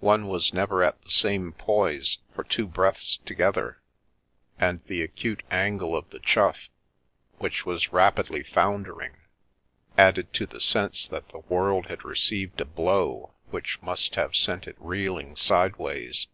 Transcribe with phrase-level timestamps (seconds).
[0.00, 3.80] One was never at the same poise for two breaths together,
[4.58, 6.68] and the acute angle of the Chough,
[7.38, 9.14] which was rapidly foundering,
[9.96, 14.66] added to the sense that the world had received a blow which must have sent
[14.66, 16.26] it reeling sideways.